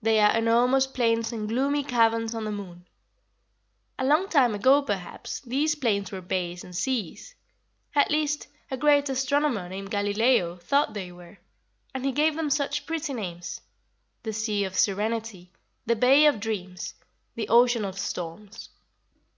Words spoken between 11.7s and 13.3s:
and he gave them such pretty